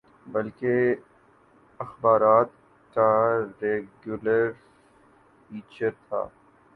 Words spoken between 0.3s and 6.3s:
بلکہ اخبارات کا ریگولر فیچر تھا۔